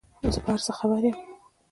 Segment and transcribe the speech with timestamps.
[0.33, 1.17] زه په هر څه خبر یم،